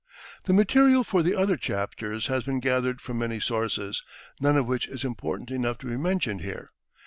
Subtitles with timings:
[0.45, 4.03] The material for the other chapters has been gathered from many sources,
[4.39, 6.71] none of which is important enough to be mentioned here.